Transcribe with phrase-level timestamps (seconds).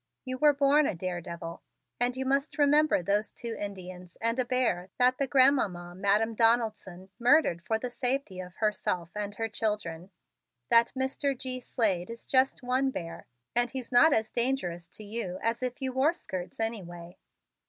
[0.25, 1.61] You were born a daredevil
[1.99, 7.11] and you must remember those two Indians and a bear that the Grandmamma Madam Donaldson
[7.19, 10.09] murdered for safety for herself and her children.
[10.69, 11.37] That Mr.
[11.37, 11.59] G.
[11.59, 15.93] Slade is just one bear and he's not as dangerous to you as if you
[15.93, 17.19] wore 'skirts' anyway.